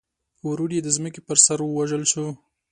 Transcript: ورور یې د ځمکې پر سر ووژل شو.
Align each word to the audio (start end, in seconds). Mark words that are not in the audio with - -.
ورور 0.47 0.69
یې 0.75 0.81
د 0.83 0.89
ځمکې 0.97 1.21
پر 1.27 1.37
سر 1.45 1.59
ووژل 1.63 2.03
شو. 2.11 2.25